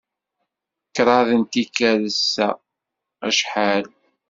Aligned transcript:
Kraḍt 0.95 1.29
n 1.39 1.43
tikkal 1.51 2.03
sa, 2.31 2.47
acḥal? 3.27 3.85